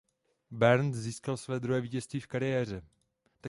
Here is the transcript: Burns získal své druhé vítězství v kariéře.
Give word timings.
Burns 0.51 0.95
získal 0.97 1.37
své 1.37 1.59
druhé 1.59 1.81
vítězství 1.81 2.19
v 2.19 2.27
kariéře. 2.27 2.81